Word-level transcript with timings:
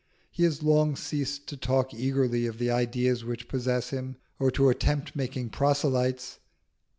He 0.31 0.45
has 0.45 0.63
long 0.63 0.95
ceased 0.95 1.45
to 1.49 1.55
talk 1.55 1.93
eagerly 1.93 2.47
of 2.47 2.57
the 2.57 2.71
ideas 2.71 3.23
which 3.23 3.47
possess 3.47 3.91
him, 3.91 4.15
or 4.39 4.49
to 4.49 4.69
attempt 4.69 5.15
making 5.15 5.51
proselytes. 5.51 6.39